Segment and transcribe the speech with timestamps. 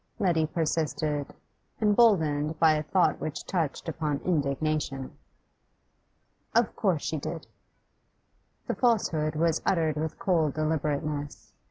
[0.17, 1.27] Letty persisted,
[1.79, 5.15] emboldened by a thought which touched upon indignation.
[6.55, 7.45] 'Of course she did.'
[8.65, 11.53] The falsehood was uttered with cold deliberateness.